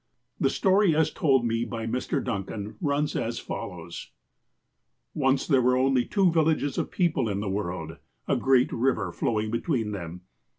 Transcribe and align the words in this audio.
The 0.39 0.49
story, 0.49 0.95
as 0.95 1.11
told 1.11 1.45
me 1.45 1.63
by 1.63 1.85
Mr. 1.85 2.23
Duncan, 2.23 2.75
runs 2.81 3.15
as 3.15 3.37
follows; 3.37 4.09
"Once 5.13 5.45
there 5.45 5.61
were 5.61 5.77
only 5.77 6.05
two 6.05 6.31
villages 6.31 6.79
of 6.79 6.89
people 6.89 7.29
in 7.29 7.39
the 7.39 7.47
world, 7.47 7.97
a 8.27 8.35
great 8.35 8.71
river 8.71 9.11
flowing 9.11 9.51
between 9.51 9.91
them. 9.91 10.21